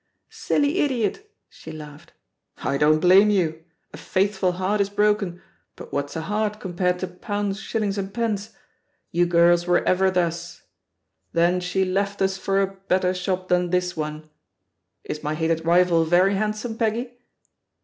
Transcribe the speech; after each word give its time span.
''Silly 0.31 0.77
idiot 0.77 1.13
P' 1.19 1.25
she 1.47 1.71
laughed. 1.71 2.13
"I 2.57 2.75
don't 2.79 2.99
blame 2.99 3.29
you 3.29 3.59
I 3.59 3.63
A 3.93 3.97
faithful 3.97 4.53
heart 4.53 4.81
is 4.81 4.89
broken, 4.89 5.43
but 5.75 5.93
what's 5.93 6.15
a 6.15 6.21
heart 6.21 6.59
compared 6.59 6.97
to 7.01 7.07
£ 7.07 8.35
8. 8.35 8.35
D,? 8.35 8.57
You 9.11 9.27
girls 9.27 9.67
were 9.67 9.83
ever 9.87 10.09
thus. 10.09 10.63
'Then 11.33 11.59
she 11.59 11.85
left 11.85 12.19
us 12.19 12.35
for 12.35 12.63
a 12.63 12.73
better 12.73 13.13
shop 13.13 13.47
than 13.47 13.69
this 13.69 13.95
one 13.95 14.27
* 14.65 15.03
Is 15.03 15.21
my 15.21 15.35
hated 15.35 15.63
rival 15.67 16.03
very 16.03 16.33
handsome, 16.33 16.79
Peggy?" 16.79 17.19